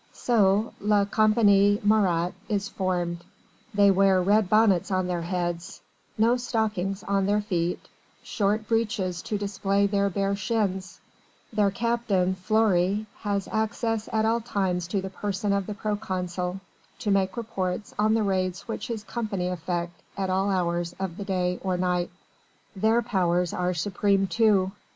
So 0.13 0.73
la 0.81 1.05
Compagnie 1.05 1.79
Marat 1.83 2.31
is 2.49 2.67
formed 2.67 3.23
they 3.71 3.91
wear 3.91 4.19
red 4.19 4.49
bonnets 4.49 4.89
on 4.89 5.05
their 5.05 5.21
heads 5.21 5.79
no 6.17 6.37
stockings 6.37 7.03
on 7.03 7.27
their 7.27 7.39
feet 7.39 7.87
short 8.23 8.67
breeches 8.67 9.21
to 9.21 9.37
display 9.37 9.85
their 9.85 10.09
bare 10.09 10.35
shins: 10.35 10.99
their 11.53 11.69
captain, 11.69 12.33
Fleury, 12.33 13.05
has 13.19 13.47
access 13.51 14.09
at 14.11 14.25
all 14.25 14.41
times 14.41 14.87
to 14.87 15.03
the 15.03 15.11
person 15.11 15.53
of 15.53 15.67
the 15.67 15.75
proconsul, 15.75 16.59
to 16.97 17.11
make 17.11 17.37
report 17.37 17.93
on 17.99 18.15
the 18.15 18.23
raids 18.23 18.67
which 18.67 18.87
his 18.87 19.03
company 19.03 19.49
effect 19.49 19.93
at 20.17 20.31
all 20.31 20.49
hours 20.49 20.93
of 20.99 21.15
the 21.17 21.25
day 21.25 21.59
or 21.61 21.77
night. 21.77 22.09
Their 22.75 23.03
powers 23.03 23.53
are 23.53 23.75
supreme 23.75 24.25
too. 24.25 24.71